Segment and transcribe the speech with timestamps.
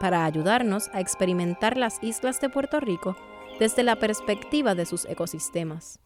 [0.00, 3.16] para ayudarnos a experimentar las islas de Puerto Rico
[3.58, 6.00] desde la perspectiva de sus ecosistemas.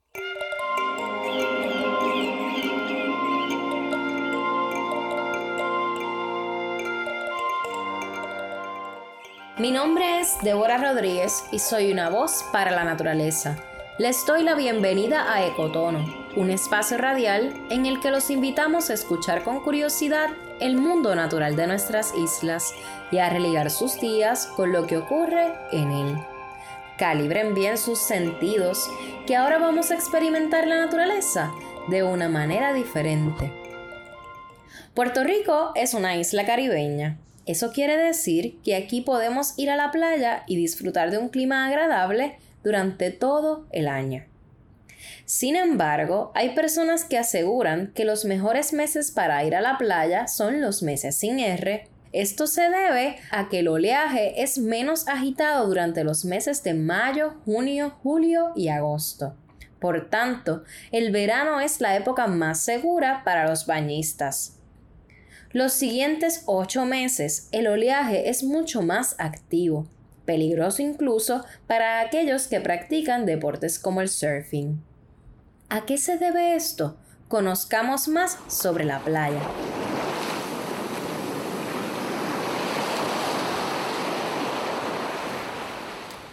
[9.59, 13.57] Mi nombre es Débora Rodríguez y soy una voz para la naturaleza.
[13.98, 16.05] Les doy la bienvenida a Ecotono,
[16.37, 20.29] un espacio radial en el que los invitamos a escuchar con curiosidad
[20.61, 22.73] el mundo natural de nuestras islas
[23.11, 26.16] y a religar sus días con lo que ocurre en él.
[26.97, 28.88] Calibren bien sus sentidos,
[29.27, 31.52] que ahora vamos a experimentar la naturaleza
[31.88, 33.52] de una manera diferente.
[34.95, 37.18] Puerto Rico es una isla caribeña.
[37.46, 41.66] Eso quiere decir que aquí podemos ir a la playa y disfrutar de un clima
[41.66, 44.24] agradable durante todo el año.
[45.24, 50.26] Sin embargo, hay personas que aseguran que los mejores meses para ir a la playa
[50.26, 51.88] son los meses sin R.
[52.12, 57.34] Esto se debe a que el oleaje es menos agitado durante los meses de mayo,
[57.45, 59.34] junio, julio y agosto.
[59.78, 64.56] Por tanto, el verano es la época más segura para los bañistas.
[65.53, 69.87] Los siguientes ocho meses el oleaje es mucho más activo,
[70.28, 74.78] peligroso incluso para aquellos que practican deportes como el surfing.
[75.71, 76.98] ¿A qué se debe esto?
[77.28, 79.41] Conozcamos más sobre la playa.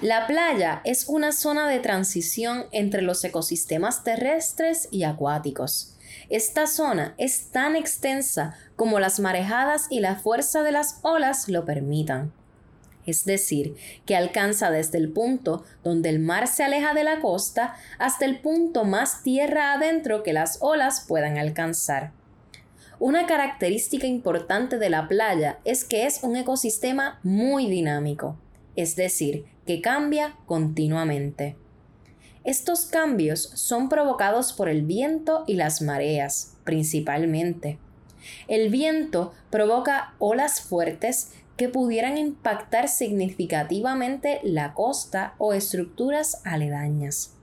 [0.02, 5.96] La playa es una zona de transición entre los ecosistemas terrestres y acuáticos.
[6.30, 11.64] Esta zona es tan extensa como las marejadas y la fuerza de las olas lo
[11.64, 12.34] permitan
[13.06, 17.76] es decir, que alcanza desde el punto donde el mar se aleja de la costa
[18.00, 22.12] hasta el punto más tierra adentro que las olas puedan alcanzar.
[23.00, 28.38] Una característica importante de la playa es que es un ecosistema muy dinámico,
[28.76, 31.58] es decir, que cambia continuamente.
[32.46, 37.80] Estos cambios son provocados por el viento y las mareas, principalmente.
[38.48, 47.34] El viento provoca olas fuertes que pudieran impactar significativamente la costa o estructuras aledañas.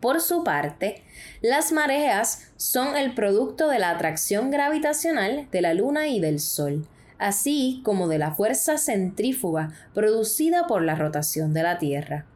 [0.00, 1.04] Por su parte,
[1.40, 6.88] las mareas son el producto de la atracción gravitacional de la Luna y del Sol,
[7.18, 12.26] así como de la fuerza centrífuga producida por la rotación de la Tierra.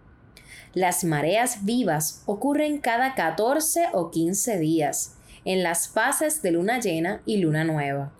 [0.74, 7.22] Las mareas vivas ocurren cada 14 o 15 días, en las fases de luna llena
[7.26, 8.12] y luna nueva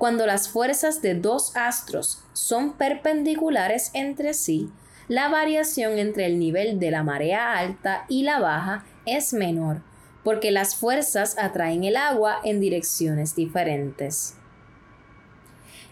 [0.00, 4.70] cuando las fuerzas de dos astros son perpendiculares entre sí,
[5.08, 9.82] la variación entre el nivel de la marea alta y la baja es menor,
[10.24, 14.36] porque las fuerzas atraen el agua en direcciones diferentes.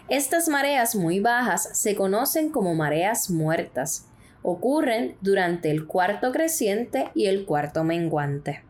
[0.07, 4.07] Estas mareas muy bajas se conocen como mareas muertas.
[4.41, 8.63] Ocurren durante el cuarto creciente y el cuarto menguante.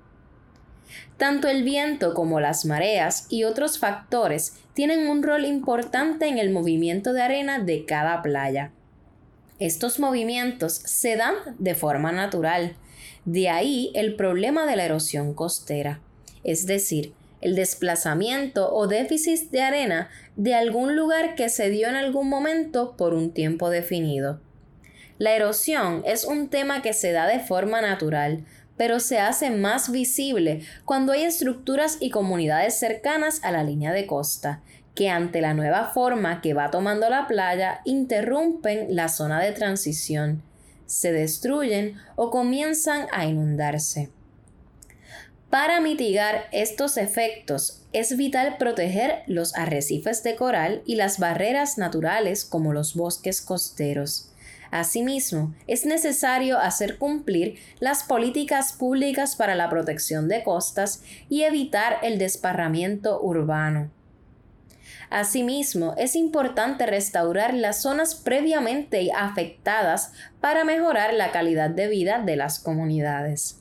[1.17, 6.50] Tanto el viento como las mareas y otros factores tienen un rol importante en el
[6.51, 8.72] movimiento de arena de cada playa.
[9.59, 12.75] Estos movimientos se dan de forma natural,
[13.25, 15.99] de ahí el problema de la erosión costera,
[16.44, 21.95] es decir, el desplazamiento o déficit de arena de algún lugar que se dio en
[21.95, 24.39] algún momento por un tiempo definido.
[25.17, 28.45] La erosión es un tema que se da de forma natural,
[28.79, 34.07] pero se hace más visible cuando hay estructuras y comunidades cercanas a la línea de
[34.07, 34.62] costa,
[34.95, 40.44] que ante la nueva forma que va tomando la playa interrumpen la zona de transición,
[40.85, 44.11] se destruyen o comienzan a inundarse.
[45.49, 52.46] Para mitigar estos efectos es vital proteger los arrecifes de coral y las barreras naturales
[52.46, 54.28] como los bosques costeros.
[54.71, 61.97] Asimismo, es necesario hacer cumplir las políticas públicas para la protección de costas y evitar
[62.03, 63.89] el desparramiento urbano.
[65.09, 72.35] Asimismo, es importante restaurar las zonas previamente afectadas para mejorar la calidad de vida de
[72.35, 73.59] las comunidades.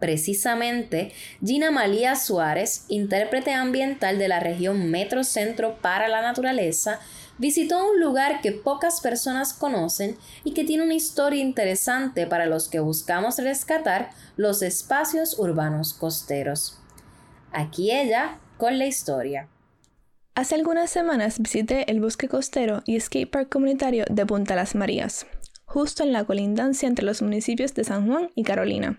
[0.00, 6.98] Precisamente, Gina Malía Suárez, intérprete ambiental de la región Metro Centro para la Naturaleza,
[7.38, 12.68] visitó un lugar que pocas personas conocen y que tiene una historia interesante para los
[12.68, 16.78] que buscamos rescatar los espacios urbanos costeros.
[17.52, 19.48] Aquí ella con la historia.
[20.34, 25.26] Hace algunas semanas visité el bosque costero y skate park comunitario de Punta Las Marías,
[25.64, 28.98] justo en la colindancia entre los municipios de San Juan y Carolina.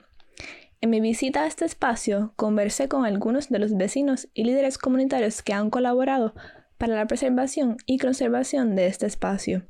[0.79, 5.41] En mi visita a este espacio conversé con algunos de los vecinos y líderes comunitarios
[5.41, 6.35] que han colaborado
[6.77, 9.63] para la preservación y conservación de este espacio.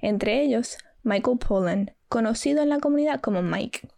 [0.00, 3.88] Entre ellos, Michael Poland, conocido en la comunidad como Mike.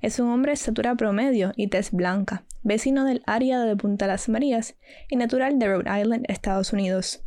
[0.00, 4.28] Es un hombre de estatura promedio y tez blanca, vecino del área de Punta Las
[4.28, 4.76] Marías
[5.08, 7.22] y natural de Rhode Island, Estados Unidos.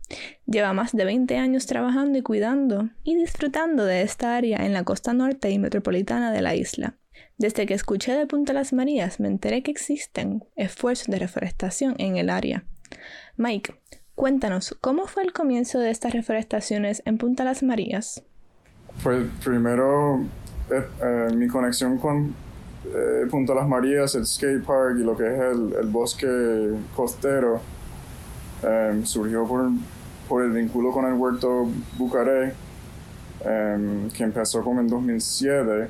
[0.46, 4.84] Lleva más de 20 años trabajando y cuidando y disfrutando de esta área en la
[4.84, 6.96] costa norte y metropolitana de la isla.
[7.38, 12.18] Desde que escuché de Punta Las Marías me enteré que existen esfuerzos de reforestación en
[12.18, 12.66] el área.
[13.38, 13.76] Mike,
[14.20, 18.22] Cuéntanos, ¿cómo fue el comienzo de estas reforestaciones en Punta Las Marías?
[19.02, 20.20] Pues primero
[20.70, 22.36] eh, eh, mi conexión con
[22.94, 26.28] eh, Punta Las Marías, el skate park y lo que es el, bosque
[26.94, 27.62] costero
[28.62, 32.52] em, surgió por, el vínculo con el huerto Bucaré,
[33.46, 35.88] em, que empezó como en 2007.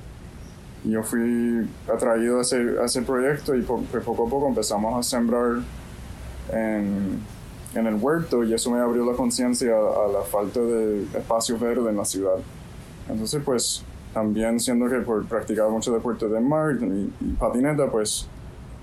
[0.85, 5.61] Y yo fui atraído a ese, proyecto y pues poco a poco empezamos a sembrar
[7.75, 11.89] en el huerto y eso me abrió la conciencia a, la falta de espacio verde
[11.89, 12.37] en la ciudad.
[13.07, 13.83] Entonces, pues,
[14.13, 18.27] también siendo que por practicaba mucho deporte de mar y, patineta, pues,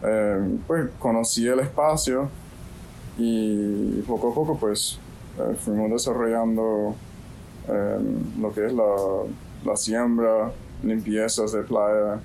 [0.02, 2.28] eh, pues conocí el espacio
[3.18, 4.98] y poco a poco, pues,
[5.38, 6.94] eh, fuimos desarrollando
[7.68, 7.98] eh,
[8.40, 8.94] lo que es la,
[9.64, 12.20] la siembra, limpiezas de playa.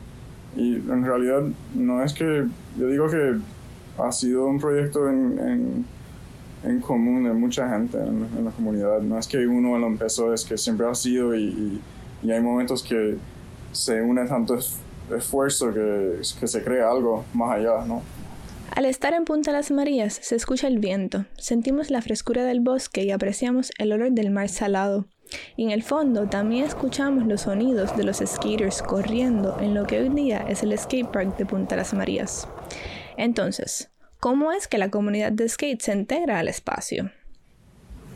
[0.55, 1.43] Y en realidad
[1.73, 2.45] no es que,
[2.77, 3.37] yo digo que
[3.97, 5.85] ha sido un proyecto en en
[6.81, 9.01] común de mucha gente en, la comunidad.
[9.01, 11.81] No es que uno lo empezó, es que siempre ha sido y,
[12.23, 13.17] y, hay momentos que
[13.71, 14.57] se une tanto
[15.15, 18.01] esfuerzo que, que se crea algo más allá, ¿no?
[18.75, 23.03] Al estar en Punta Las Marías se escucha el viento, sentimos la frescura del bosque
[23.03, 25.07] y apreciamos el olor del mar salado.
[25.57, 29.99] Y en el fondo también escuchamos los sonidos de los skaters corriendo en lo que
[29.99, 32.47] hoy día es el skate park de Punta Las Marías.
[33.17, 33.89] Entonces,
[34.21, 37.09] ¿Cómo es que la comunidad de skate se integra al espacio?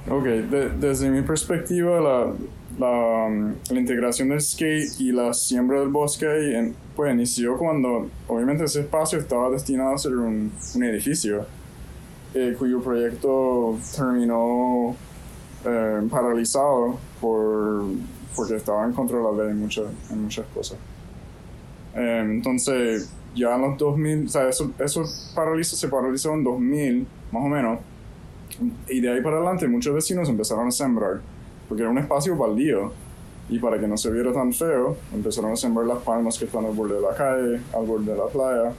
[0.07, 0.25] Ok,
[0.79, 2.31] desde mi perspectiva, la,
[2.77, 3.27] la,
[3.71, 9.17] la, integración del skate y la siembra del bosque pues, inició cuando, obviamente, ese espacio
[9.17, 11.47] estaba destinado a ser un, un edificio,
[12.35, 14.95] eh, cuyo proyecto terminó
[15.65, 17.85] eh, paralizado por,
[18.35, 20.77] porque estaba en contra de la ley en, muchas en muchas cosas.
[21.95, 27.43] Eh, entonces, ya en los 2000, o sea, eso, eso se paralizó en 2000, más
[27.43, 27.79] o menos.
[28.87, 31.21] Y de ahí para adelante muchos vecinos empezaron a sembrar,
[31.67, 32.91] porque era un espacio baldío.
[33.47, 36.65] Y para que no se viera tan feo, empezaron a sembrar las palmas que están
[36.65, 38.73] al borde de la calle, al borde de la playa.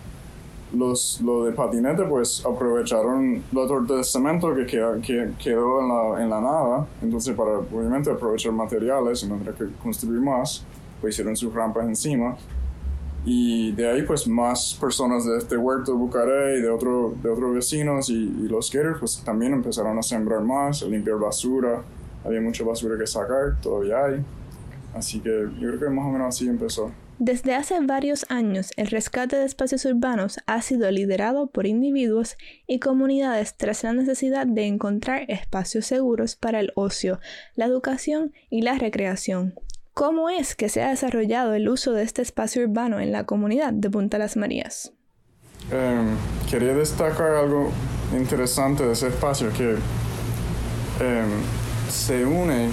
[0.75, 5.89] Los, los de patinete pues aprovecharon la torta de cemento que, queda, que quedó en
[5.89, 6.87] la, en la nada.
[7.01, 10.65] Entonces para obviamente aprovechar materiales y no tener que construir más,
[11.01, 12.37] pues hicieron sus rampas encima
[13.29, 17.29] y de ahí, pues, más personas de este huerto de Bucaré y de, otro, de
[17.29, 21.83] otros vecinos y, los skaters, pues, también empezaron a sembrar más, a limpiar basura.
[22.25, 24.25] Había mucha basura que sacar, todavía hay.
[24.95, 26.93] Así que yo creo que más o menos así empezó.
[27.19, 32.37] Desde hace varios años, el rescate de espacios urbanos ha sido liderado por individuos
[32.69, 37.19] y comunidades tras la necesidad de encontrar espacios seguros para el ocio,
[37.57, 39.55] la educación y la recreación.
[39.97, 43.73] ¿Cómo es que se ha desarrollado el uso de este espacio urbano en la comunidad
[43.73, 44.93] de Punta Las Marías?
[45.71, 46.15] Em,
[46.51, 47.73] quería destacar algo
[48.13, 49.71] interesante de ese espacio, que
[51.01, 51.31] em,
[51.89, 52.69] se une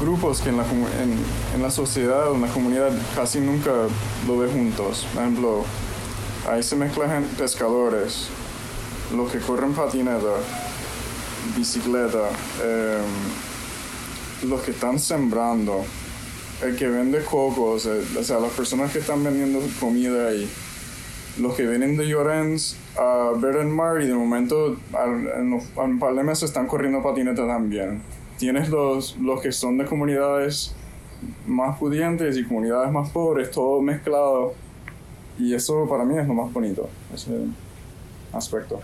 [0.00, 0.64] grupos que en la,
[1.54, 3.70] en, la sociedad o en la comunidad casi nunca
[4.26, 5.06] lo ve juntos.
[5.12, 5.64] Por ejemplo,
[6.48, 8.28] ahí se mezclan pescadores,
[9.14, 10.38] los que corren patineta,
[11.54, 12.30] bicicleta,
[12.64, 13.04] em,
[14.48, 15.84] los que están sembrando,
[16.62, 20.48] el que vende cocos, o sea, las personas que están vendiendo comida ahí,
[21.38, 24.76] los que vienen de Llorens a ver el mar y de momento
[25.36, 28.02] en, un par de meses están corriendo patineta también.
[28.38, 30.74] Tienes los, los que son de comunidades
[31.46, 34.54] más pudientes y comunidades más pobres, todo mezclado.
[35.38, 37.32] Y eso para mí es lo más bonito, ese
[38.32, 38.80] aspecto.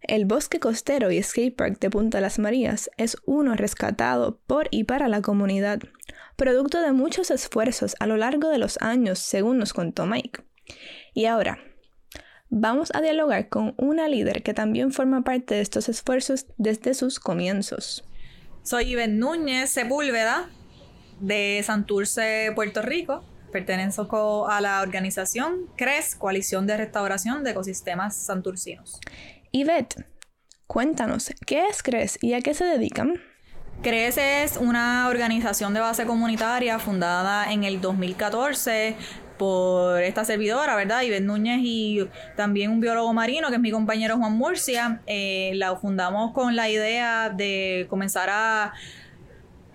[0.00, 5.08] El bosque costero y skatepark de Punta Las Marías es uno rescatado por y para
[5.08, 5.80] la comunidad
[6.38, 10.44] producto de muchos esfuerzos a lo largo de los años, según nos contó Mike.
[11.12, 11.58] Y ahora,
[12.48, 17.18] vamos a dialogar con una líder que también forma parte de estos esfuerzos desde sus
[17.18, 18.08] comienzos.
[18.62, 20.48] Soy Iván Núñez Sepúlveda
[21.18, 23.24] de Santurce, Puerto Rico.
[23.50, 29.00] Pertenezco a la organización CRES, Coalición de Restauración de Ecosistemas Santurcinos.
[29.50, 30.06] Yvette,
[30.68, 33.20] cuéntanos, ¿qué es CRES y a qué se dedican?
[33.82, 38.96] CRES es una organización de base comunitaria fundada en el 2014
[39.38, 41.02] por esta servidora, ¿verdad?
[41.02, 45.00] Ivette Núñez y también un biólogo marino, que es mi compañero Juan Murcia.
[45.06, 48.72] Eh, la fundamos con la idea de comenzar a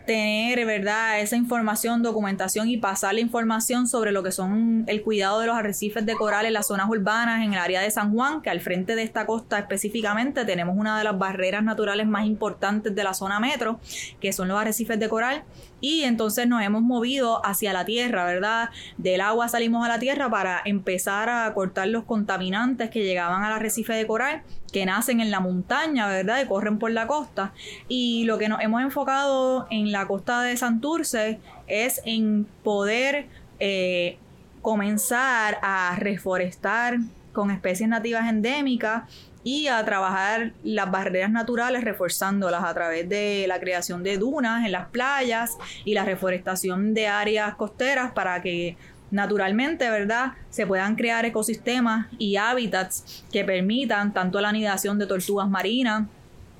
[0.06, 5.40] tener, ¿verdad?, esa información, documentación y pasar la información sobre lo que son el cuidado
[5.40, 8.42] de los arrecifes de coral en las zonas urbanas, en el área de San Juan,
[8.42, 12.94] que al frente de esta costa específicamente tenemos una de las barreras naturales más importantes
[12.96, 13.80] de la zona metro,
[14.20, 15.44] que son los arrecifes de coral.
[15.80, 18.70] Y entonces nos hemos movido hacia la tierra, ¿verdad?
[18.98, 23.52] Del agua salimos a la tierra para empezar a cortar los contaminantes que llegaban al
[23.52, 26.42] arrecife de coral, que nacen en la montaña, ¿verdad?
[26.44, 27.54] Y corren por la costa.
[27.88, 33.28] Y lo que nos hemos enfocado en la costa de Santurce es en poder
[33.60, 34.18] eh,
[34.62, 36.98] comenzar a reforestar
[37.32, 39.04] con especies nativas endémicas
[39.44, 44.72] y a trabajar las barreras naturales reforzándolas a través de la creación de dunas en
[44.72, 48.78] las playas y la reforestación de áreas costeras para que
[49.14, 50.34] naturalmente, ¿verdad?
[50.50, 56.08] Se puedan crear ecosistemas y hábitats que permitan tanto la anidación de tortugas marinas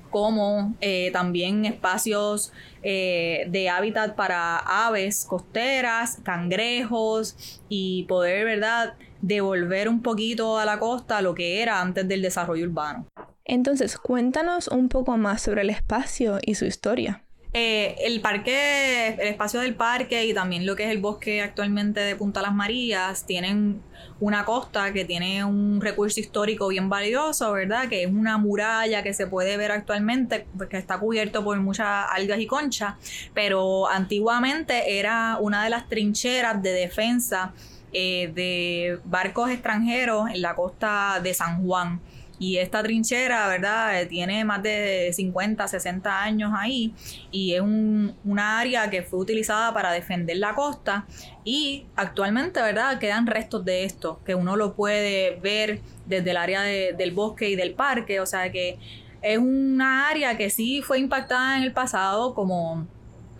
[0.08, 2.52] como eh, también espacios
[2.84, 10.78] eh, de hábitat para aves costeras, cangrejos y poder, ¿verdad?, devolver un poquito a la
[10.78, 13.06] costa lo que era antes del desarrollo urbano.
[13.44, 17.23] Entonces, cuéntanos un poco más sobre el espacio y su historia.
[17.56, 22.00] Eh, el parque, el espacio del parque y también lo que es el bosque actualmente
[22.00, 23.80] de Punta Las Marías tienen
[24.18, 27.88] una costa que tiene un recurso histórico bien valioso, ¿verdad?
[27.88, 32.06] Que es una muralla que se puede ver actualmente, pues, que está cubierto por muchas
[32.10, 32.94] algas y conchas,
[33.34, 37.52] pero antiguamente era una de las trincheras de defensa
[37.92, 42.00] eh, de barcos extranjeros en la costa de San Juan.
[42.44, 44.02] Y esta trinchera, ¿verdad?
[44.02, 46.92] Eh, tiene más de 50, 60 años ahí
[47.30, 51.06] y es un, una área que fue utilizada para defender la costa
[51.42, 52.98] y actualmente, ¿verdad?
[52.98, 57.56] Quedan restos de esto, que uno lo puede ver desde el área del bosque y
[57.56, 58.78] del parque, o sea que
[59.22, 62.86] es una área que sí fue impactada en el pasado como,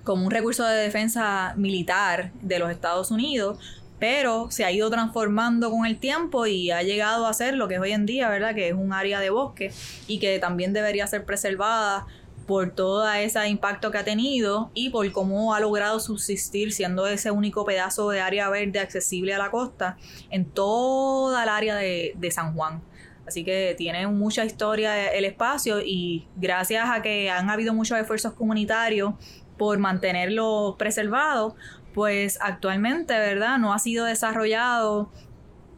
[0.02, 3.58] como un recurso de defensa militar de los Estados Unidos,
[4.04, 7.76] pero se ha ido transformando con el tiempo y ha llegado a ser lo que
[7.76, 8.54] es hoy en día, ¿verdad?
[8.54, 9.72] Que es un área de bosque
[10.06, 12.06] y que también debería ser preservada
[12.46, 17.30] por todo ese impacto que ha tenido y por cómo ha logrado subsistir siendo ese
[17.30, 19.96] único pedazo de área verde accesible a la costa
[20.28, 22.82] en toda el área de, de San Juan.
[23.26, 28.34] Así que tiene mucha historia el espacio y gracias a que han habido muchos esfuerzos
[28.34, 29.14] comunitarios
[29.56, 31.56] por mantenerlo preservado,
[31.94, 33.58] pues actualmente, ¿verdad?
[33.58, 35.10] No ha sido desarrollado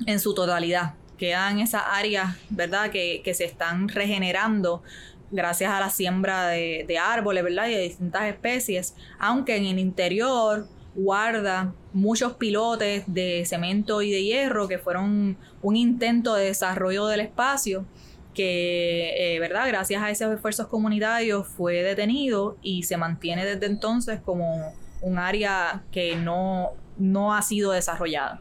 [0.06, 0.94] en su totalidad.
[1.18, 2.90] Quedan esas áreas, ¿verdad?
[2.90, 4.82] Que, se están regenerando
[5.30, 7.68] gracias a la siembra de, árboles, ¿verdad?
[7.68, 14.24] Y de distintas especies, aunque en el interior guarda muchos pilotes de cemento y de
[14.24, 17.84] hierro que fueron un intento de desarrollo del espacio
[18.32, 19.68] que, eh, ¿verdad?
[19.68, 24.74] Gracias a esos esfuerzos comunitarios fue detenido y se mantiene desde entonces como
[25.06, 28.40] un área que no, no ha sido desarrollada.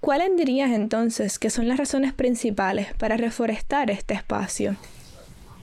[0.00, 4.76] ¿Cuáles dirías entonces que son las razones principales para reforestar este espacio?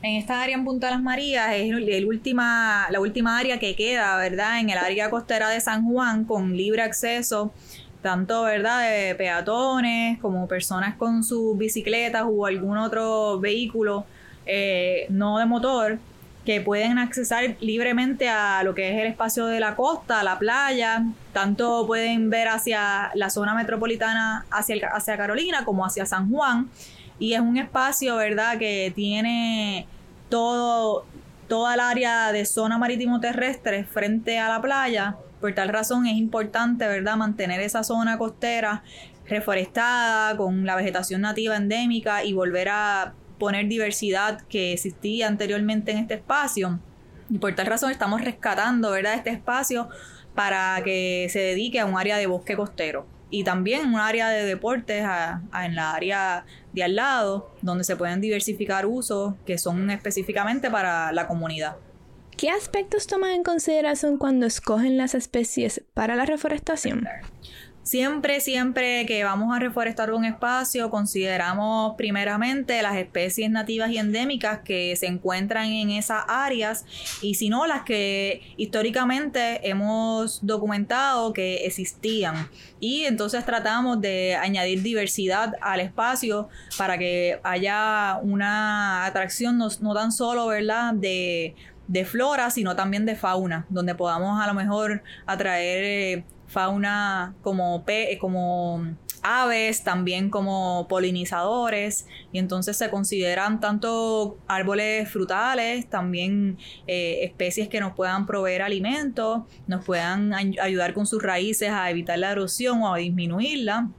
[0.01, 4.15] En esta área en Punta Las Marías es el última, la última área que queda,
[4.17, 4.59] ¿verdad?
[4.59, 7.51] En el área costera de San Juan con libre acceso,
[8.01, 8.89] tanto, ¿verdad?
[8.89, 14.05] De peatones como personas con sus bicicletas o algún otro vehículo
[14.45, 15.97] eh, no de motor
[16.45, 21.03] que pueden accesar libremente a lo que es el espacio de la costa, la playa,
[21.33, 26.69] tanto pueden ver hacia la zona metropolitana, hacia, Carolina, como hacia San Juan.
[27.17, 29.87] Y es un espacio, ¿verdad?, que tiene
[30.29, 31.05] todo,
[31.47, 35.15] toda el área de zona marítimo terrestre frente a la playa.
[35.41, 38.83] Por tal razón es importante, ¿verdad?, mantener esa zona costera
[39.27, 45.99] reforestada, con la vegetación nativa endémica y volver a poner diversidad que existía anteriormente en
[45.99, 46.79] este espacio.
[47.29, 49.15] Y por tal razón estamos rescatando ¿verdad?
[49.15, 49.89] este espacio
[50.35, 54.45] para que se dedique a un área de bosque costero y también un área de
[54.45, 60.69] deportes en la área de al lado, donde se pueden diversificar usos que son específicamente
[60.69, 61.77] para la comunidad.
[62.37, 67.07] ¿Qué aspectos toman en consideración cuando escogen las especies para la reforestación?
[67.85, 74.61] Siempre, siempre que vamos a reforestar un espacio, consideramos primeramente las especies nativas y endémicas
[74.61, 76.83] que se encuentran en esas áreas
[77.21, 82.49] y si no, las que históricamente hemos documentado que existían.
[82.79, 86.49] Y entonces tratamos de añadir diversidad al espacio
[86.79, 91.53] para que haya una atracción no, tan solo, ¿verdad?, de
[91.87, 96.23] de flora, sino también de fauna, donde podamos a lo mejor atraer eh,
[96.55, 105.89] fauna como, pe como aves, también como polinizadores, y entonces se consideran tanto árboles frutales,
[105.89, 106.57] también
[106.87, 112.19] eh, especies que nos puedan proveer alimentos, nos puedan ayudar con sus raíces a evitar
[112.19, 113.89] la erosión o a disminuirla,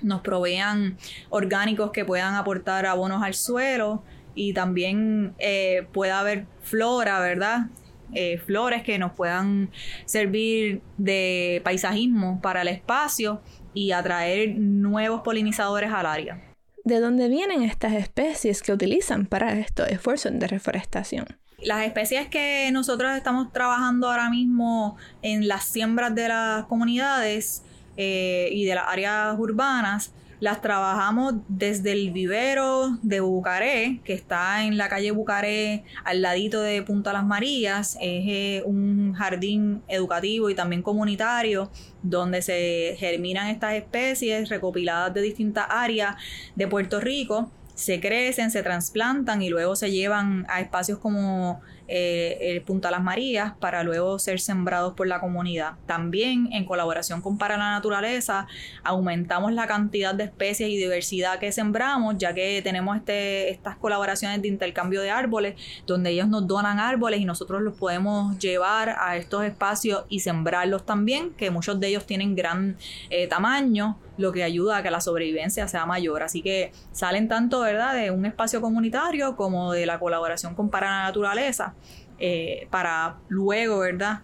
[0.00, 0.96] nos provean
[1.28, 4.02] orgánicos que puedan aportar abonos al suelo
[4.34, 7.66] y también eh, pueda haber flora, ¿verdad?
[8.14, 9.70] Eh, flores que nos puedan
[10.06, 13.42] servir de paisajismo para el espacio
[13.74, 16.42] y atraer nuevos polinizadores al área.
[16.84, 21.26] ¿De dónde vienen estas especies que utilizan para estos esfuerzos de reforestación?
[21.58, 27.62] Las especies que nosotros estamos trabajando ahora mismo en las siembras de las comunidades
[27.96, 34.64] eh, y de las áreas urbanas las trabajamos desde el vivero de Bucaré, que está
[34.64, 37.96] en la calle Bucaré, al ladito de Punta Las Marías.
[38.00, 41.70] Es eh, un jardín educativo y también comunitario
[42.02, 46.16] donde se germinan estas especies recopiladas de distintas áreas
[46.54, 47.50] de Puerto Rico.
[47.74, 53.02] Se crecen, se trasplantan y luego se llevan a espacios como eh, el Punta Las
[53.02, 55.72] Marías para luego ser sembrados por la comunidad.
[55.86, 58.46] También en colaboración con Para la Naturaleza
[58.84, 64.42] aumentamos la cantidad de especies y diversidad que sembramos ya que tenemos este, estas colaboraciones
[64.42, 65.54] de intercambio de árboles
[65.86, 70.84] donde ellos nos donan árboles y nosotros los podemos llevar a estos espacios y sembrarlos
[70.84, 72.76] también que muchos de ellos tienen gran
[73.10, 76.22] eh, tamaño lo que ayuda a que la sobrevivencia sea mayor.
[76.22, 80.90] Así que salen tanto, ¿verdad?, de un espacio comunitario como de la colaboración con Para
[80.90, 81.74] la Naturaleza.
[82.18, 84.20] Eh, para luego, ¿verdad?,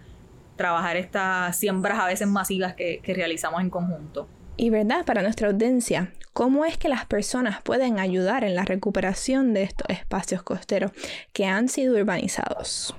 [0.55, 4.27] trabajar estas siembras a veces masivas que, que realizamos en conjunto.
[4.57, 9.53] Y verdad, para nuestra audiencia, ¿cómo es que las personas pueden ayudar en la recuperación
[9.53, 10.91] de estos espacios costeros
[11.33, 12.95] que han sido urbanizados?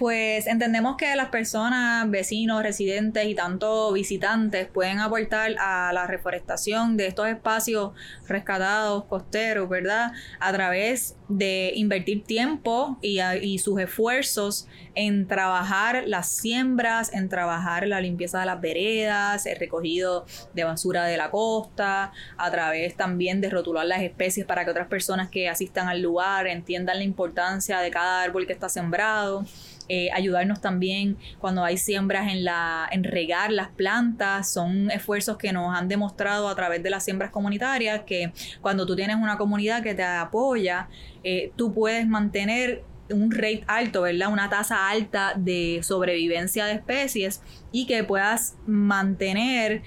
[0.00, 6.96] Pues entendemos que las personas, vecinos, residentes y tanto visitantes pueden aportar a la reforestación
[6.96, 7.92] de estos espacios
[8.26, 10.12] rescatados, costeros, ¿verdad?
[10.38, 17.86] A través de invertir tiempo y, y sus esfuerzos en trabajar las siembras, en trabajar
[17.86, 23.40] la limpieza de las veredas, el recogido de basura de la costa, a través también
[23.40, 27.80] de rotular las especies para que otras personas que asistan al lugar entiendan la importancia
[27.80, 29.44] de cada árbol que está sembrado.
[29.92, 34.52] Eh, ayudarnos también cuando hay siembras en, la, en regar las plantas.
[34.52, 38.94] Son esfuerzos que nos han demostrado a través de las siembras comunitarias que cuando tú
[38.94, 40.88] tienes una comunidad que te apoya,
[41.24, 44.32] eh, tú puedes mantener un rate alto, ¿verdad?
[44.32, 49.82] Una tasa alta de sobrevivencia de especies y que puedas mantener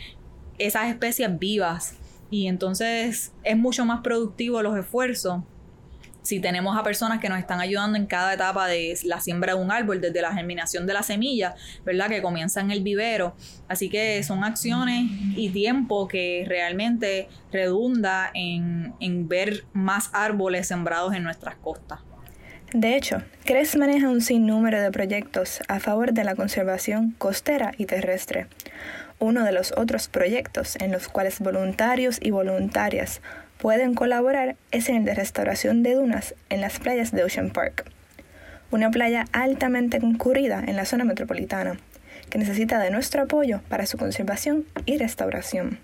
[0.58, 1.98] esas especies vivas.
[2.30, 5.44] Y entonces es mucho más productivo los esfuerzos
[6.24, 9.62] si tenemos a personas que nos están ayudando en cada etapa de la siembra de
[9.62, 11.56] un árbol, desde la germinación de la semilla,
[11.86, 12.10] ¿verdad?
[12.10, 13.36] Que comienza en el vivero.
[13.68, 15.06] Así que son acciones
[15.36, 22.00] y tiempo que realmente redunda en, en ver más árboles sembrados en nuestras costas.
[22.74, 27.86] De hecho, CRES maneja un sinnúmero de proyectos a favor de la conservación costera y
[27.86, 28.48] terrestre.
[29.20, 33.22] Uno de los otros proyectos en los cuales voluntarios y voluntarias
[33.64, 37.90] pueden colaborar es en el de restauración de dunas en las playas de Ocean Park,
[38.72, 41.78] una playa altamente concurrida en la zona metropolitana,
[42.30, 45.80] que necesita de nuestro apoyo para su conservación y restauración.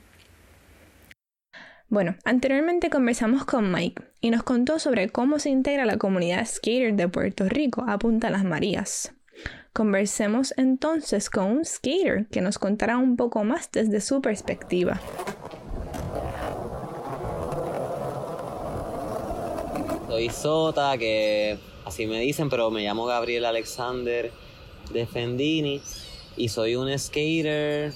[1.88, 6.96] Bueno, anteriormente conversamos con Mike y nos contó sobre cómo se integra la comunidad skater
[6.96, 9.14] de Puerto Rico a Punta Las Marías.
[9.72, 15.00] Conversemos entonces con un skater que nos contará un poco más desde su perspectiva.
[20.10, 24.32] Soy Sota, que así me dicen, pero me llamo Gabriel Alexander
[24.92, 25.84] de Fendini
[26.36, 27.94] y soy un skater,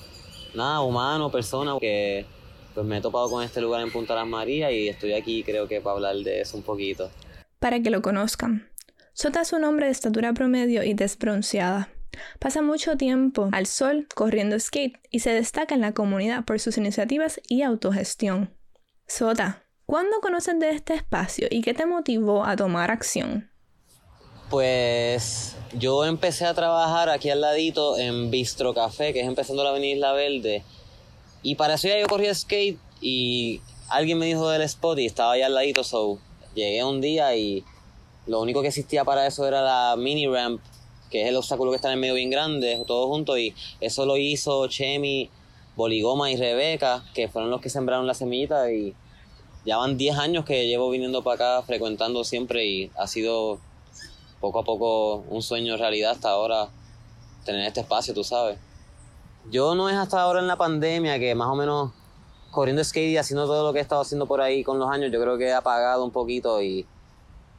[0.54, 2.28] nada, humano, persona que
[2.76, 5.67] pues me he topado con este lugar en Punta Las Marías y estoy aquí creo
[5.67, 7.10] que para hablar de eso un poquito.
[7.58, 8.69] Para que lo conozcan,
[9.13, 11.89] Sota es un hombre de estatura promedio y desbronceada.
[12.38, 16.78] Pasa mucho tiempo al sol corriendo skate y se destaca en la comunidad por sus
[16.78, 18.56] iniciativas y autogestión.
[19.08, 23.50] Sota, ¿Cuándo conoces de este espacio y qué te motivó a tomar acción?
[24.50, 29.72] Pues yo empecé a trabajar aquí al ladito en Bistro Café, que es empezando la
[29.72, 30.63] Avenida Isla Verde.
[31.41, 35.34] Y para eso ya yo corría skate y alguien me dijo del spot y estaba
[35.34, 36.17] allá al ladito, so
[36.56, 37.65] llegué un día y
[38.26, 40.62] lo único que existía para eso era la mini ramp,
[41.12, 44.15] que es el obstáculo que está en medio bien grande, todo junto, y eso lo
[44.15, 45.30] hizo Chemi,
[45.76, 48.96] Boligoma y Rebeca, que fueron los que sembraron la semillita y
[49.65, 53.60] ya van 10 años que llevo viniendo para acá, frecuentando siempre y ha sido
[54.41, 56.69] poco a poco un sueño realidad hasta ahora
[57.45, 58.58] tener este espacio, tú sabes.
[59.49, 61.91] Yo no es hasta ahora en la pandemia que más o menos
[62.52, 65.12] corriendo skate y haciendo todo lo que he estado haciendo por ahí con los años,
[65.12, 66.86] yo creo que he apagado un poquito y,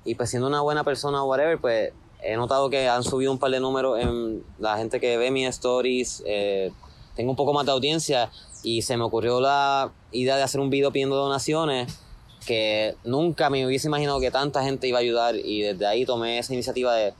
[0.04, 3.38] y pues siendo una buena persona o whatever, pues he notado que han subido un
[3.38, 6.72] par de números en la gente que ve mis stories, eh,
[7.14, 8.30] tengo un poco más de audiencia
[8.62, 11.98] y se me ocurrió la idea de hacer un video pidiendo donaciones
[12.46, 16.38] que nunca me hubiese imaginado que tanta gente iba a ayudar y desde ahí tomé
[16.38, 17.14] esa iniciativa de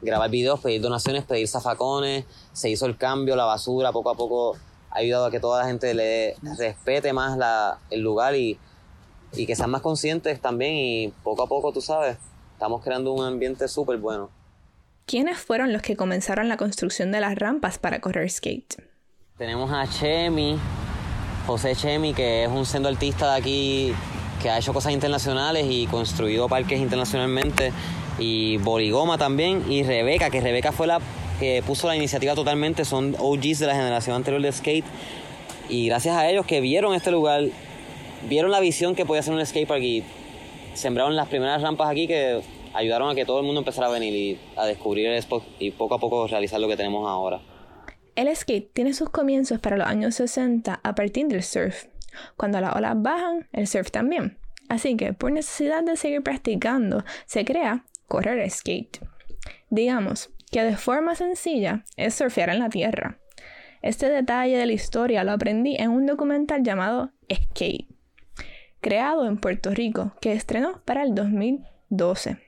[0.00, 4.56] grabar videos, pedir donaciones, pedir zafacones, se hizo el cambio, la basura, poco a poco
[4.90, 8.58] ha ayudado a que toda la gente le respete más la, el lugar y,
[9.32, 12.18] y que sean más conscientes también y poco a poco, tú sabes,
[12.52, 14.30] estamos creando un ambiente súper bueno.
[15.06, 18.91] ¿Quiénes fueron los que comenzaron la construcción de las rampas para correr skate?
[19.38, 20.58] Tenemos a Chemi,
[21.46, 23.94] José Chemi, que es un sendo artista de aquí
[24.42, 27.72] que ha hecho cosas internacionales y construido parques internacionalmente.
[28.18, 31.00] Y Borigoma también, y Rebeca, que Rebeca fue la
[31.40, 34.84] que puso la iniciativa totalmente, son OGs de la generación anterior de skate,
[35.68, 37.44] y gracias a ellos que vieron este lugar,
[38.28, 40.04] vieron la visión que podía ser un skatepark y
[40.74, 42.42] sembraron las primeras rampas aquí que
[42.74, 45.70] ayudaron a que todo el mundo empezara a venir y a descubrir el spot y
[45.70, 47.40] poco a poco realizar lo que tenemos ahora.
[48.14, 51.86] El skate tiene sus comienzos para los años 60 a partir del surf.
[52.36, 54.38] Cuando las olas bajan, el surf también.
[54.68, 59.00] Así que por necesidad de seguir practicando, se crea correr skate.
[59.70, 63.18] Digamos que de forma sencilla es surfear en la tierra.
[63.80, 67.88] Este detalle de la historia lo aprendí en un documental llamado Skate,
[68.80, 72.38] creado en Puerto Rico, que estrenó para el 2012.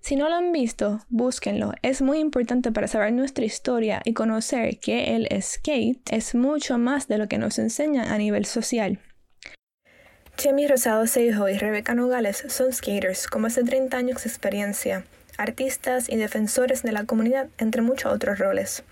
[0.00, 1.72] Si no lo han visto, búsquenlo.
[1.82, 7.08] Es muy importante para saber nuestra historia y conocer que el skate es mucho más
[7.08, 8.98] de lo que nos enseña a nivel social.
[10.36, 15.04] Chemi Rosado Seijo y Rebeca Nogales son skaters con más de 30 años de experiencia,
[15.38, 18.84] artistas y defensores de la comunidad, entre muchos otros roles.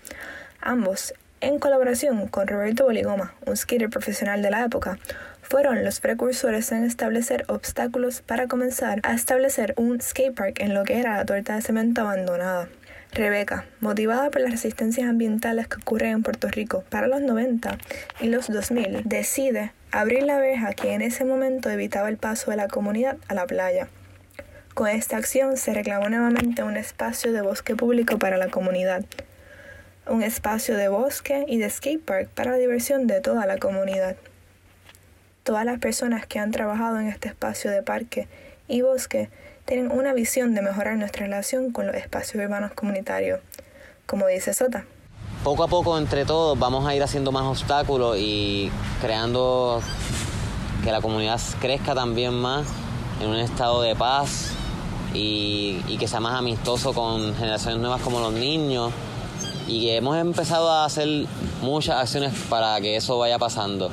[0.59, 4.97] Ambos, en colaboración con Roberto Boligoma, un skater profesional de la época,
[5.47, 10.99] fueron los precursores en establecer obstáculos para comenzar a establecer un skatepark en lo que
[10.99, 12.67] era la torta de cemento abandonada.
[13.11, 17.77] Rebeca, motivada por las resistencias ambientales que ocurren en Puerto Rico para los 90
[18.19, 22.57] y los 2000, decide abrir la verja que en ese momento evitaba el paso de
[22.57, 23.87] la comunidad a la playa.
[24.73, 29.05] Con esta acción se reclamó nuevamente un espacio de bosque público para la comunidad,
[30.07, 34.17] un espacio de bosque y de skatepark para la diversión de toda la comunidad.
[35.45, 38.27] Todas las personas que han trabajado en este espacio de parque
[38.67, 39.29] y bosque
[39.65, 43.41] tienen una visión de mejorar nuestra relación con los espacios urbanos comunitarios,
[44.07, 44.85] como dice Sota.
[45.43, 49.83] Poco a poco entre todos vamos a ir haciendo más obstáculos y creando
[50.83, 52.65] que la comunidad crezca también más
[53.21, 54.49] en un estado de paz
[55.13, 58.91] y, que sea más amistoso con generaciones nuevas como los niños.
[59.67, 61.27] Y hemos empezado a hacer
[61.61, 63.91] muchas acciones para que eso vaya pasando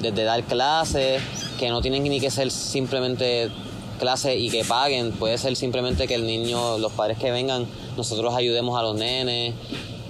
[0.00, 1.22] desde dar clases
[1.58, 3.50] que no tienen ni que ser simplemente
[3.98, 8.34] clases y que paguen puede ser simplemente que el niño los padres que vengan nosotros
[8.34, 9.54] ayudemos a los nenes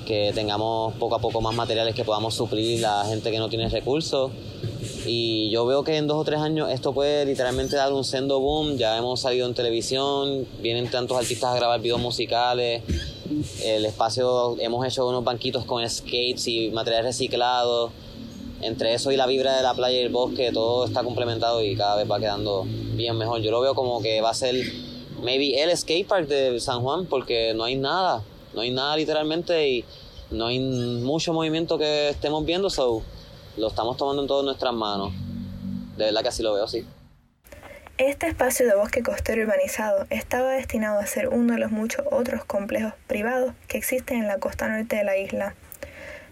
[0.04, 3.68] que tengamos poco a poco más materiales que podamos suplir la gente que no tiene
[3.68, 4.30] recursos.
[5.06, 8.40] Y yo veo que en dos o tres años esto puede literalmente dar un sendo
[8.40, 8.76] boom.
[8.76, 12.82] Ya hemos salido en televisión, vienen tantos artistas a grabar videos musicales.
[13.62, 17.90] El espacio, hemos hecho unos banquitos con skates y materiales reciclados.
[18.60, 21.76] Entre eso y la vibra de la playa y el bosque, todo está complementado y
[21.76, 23.40] cada vez va quedando bien mejor.
[23.40, 24.54] Yo lo veo como que va a ser
[25.22, 28.22] maybe el skatepark de San Juan porque no hay nada
[28.54, 29.84] no hay nada literalmente y
[30.30, 33.02] no hay mucho movimiento que estemos viendo, so
[33.56, 35.12] lo estamos tomando en todas nuestras manos.
[35.96, 36.86] De verdad que así lo veo, sí.
[37.98, 42.44] Este espacio de bosque costero urbanizado estaba destinado a ser uno de los muchos otros
[42.44, 45.54] complejos privados que existen en la costa norte de la isla.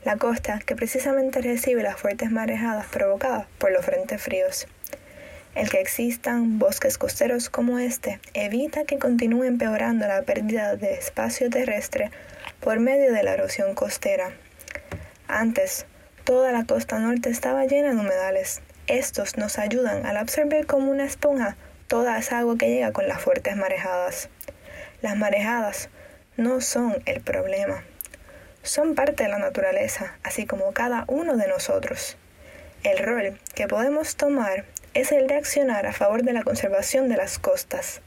[0.04, 4.66] La costa que precisamente recibe las fuertes marejadas provocadas por los frentes fríos.
[5.54, 11.50] El que existan bosques costeros como este evita que continúe empeorando la pérdida de espacio
[11.50, 12.10] terrestre
[12.58, 14.32] por medio de la erosión costera.
[15.28, 15.86] Antes,
[16.24, 18.60] toda la costa norte estaba llena de humedales.
[18.88, 23.22] Estos nos ayudan al absorber como una esponja toda esa agua que llega con las
[23.22, 24.30] fuertes marejadas.
[25.00, 25.90] Las marejadas
[26.36, 27.84] no son el problema.
[28.62, 32.16] Son parte de la naturaleza, así como cada uno de nosotros.
[32.84, 37.16] El rol que podemos tomar es el de accionar a favor de la conservación de
[37.16, 38.00] las costas.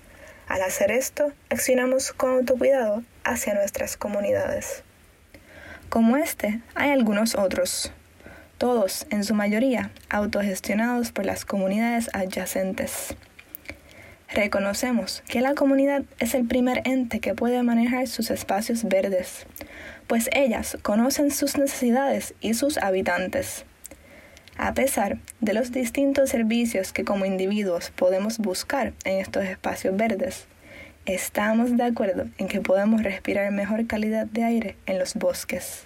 [0.47, 4.83] Al hacer esto, accionamos con autocuidado hacia nuestras comunidades.
[5.89, 7.91] Como este, hay algunos otros,
[8.57, 13.15] todos en su mayoría autogestionados por las comunidades adyacentes.
[14.33, 19.45] Reconocemos que la comunidad es el primer ente que puede manejar sus espacios verdes,
[20.07, 23.65] pues ellas conocen sus necesidades y sus habitantes.
[24.57, 30.47] A pesar de los distintos servicios que como individuos podemos buscar en estos espacios verdes,
[31.05, 35.83] estamos de acuerdo en que podemos respirar mejor calidad de aire en los bosques.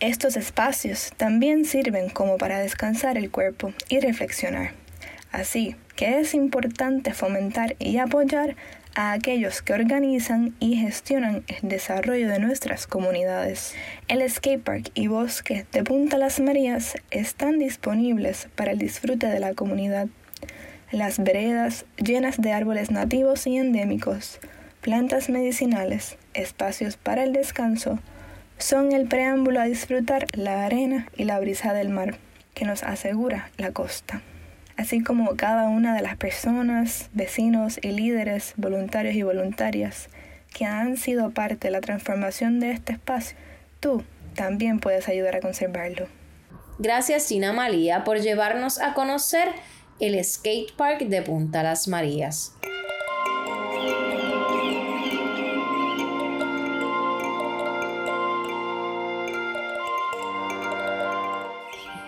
[0.00, 4.72] Estos espacios también sirven como para descansar el cuerpo y reflexionar.
[5.30, 8.56] Así que es importante fomentar y apoyar
[8.94, 13.74] a aquellos que organizan y gestionan el desarrollo de nuestras comunidades.
[14.08, 19.54] El skatepark y bosque de Punta Las Marías están disponibles para el disfrute de la
[19.54, 20.08] comunidad.
[20.90, 24.40] Las veredas llenas de árboles nativos y endémicos,
[24.80, 27.98] plantas medicinales, espacios para el descanso,
[28.58, 32.18] son el preámbulo a disfrutar la arena y la brisa del mar
[32.54, 34.22] que nos asegura la costa
[34.80, 40.08] así como cada una de las personas, vecinos y líderes, voluntarios y voluntarias
[40.52, 43.36] que han sido parte de la transformación de este espacio,
[43.78, 44.02] tú
[44.34, 46.08] también puedes ayudar a conservarlo.
[46.78, 49.48] Gracias Gina Malía por llevarnos a conocer
[50.00, 52.54] el skate park de Punta Las Marías.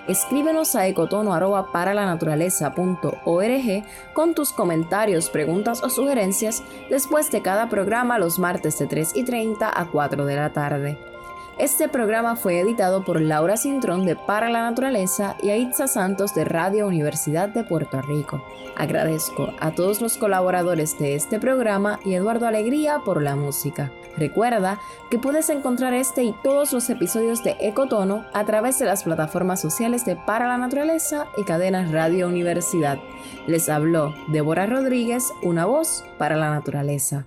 [0.08, 3.84] Escríbenos a ecotono.paralanaturaleza.org
[4.14, 9.24] con tus comentarios, preguntas o sugerencias después de cada programa los martes de 3 y
[9.24, 11.12] 30 a 4 de la tarde.
[11.58, 16.44] Este programa fue editado por Laura Cintrón de Para la Naturaleza y Aitza Santos de
[16.44, 18.42] Radio Universidad de Puerto Rico.
[18.74, 23.92] Agradezco a todos los colaboradores de este programa y Eduardo Alegría por la música.
[24.16, 29.04] Recuerda que puedes encontrar este y todos los episodios de Ecotono a través de las
[29.04, 32.98] plataformas sociales de Para la Naturaleza y cadenas Radio Universidad.
[33.46, 37.26] Les habló Débora Rodríguez, una voz para la naturaleza.